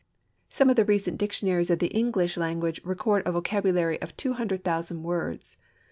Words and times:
Some 0.49 0.67
of 0.71 0.77
the 0.77 0.83
recent 0.83 1.19
dictionaries 1.19 1.69
of 1.69 1.77
the 1.77 1.93
English 1.95 2.35
language 2.35 2.81
record 2.83 3.21
a 3.27 3.31
vocabulary 3.33 4.01
of 4.01 4.17
two 4.17 4.33
hundred 4.33 4.63
thousand 4.63 5.03
words. 5.03 5.57